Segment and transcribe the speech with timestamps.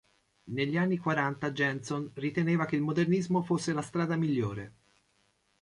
[0.45, 4.73] Negli anni quaranta Janson riteneva che il modernismo fosse la strada migliore.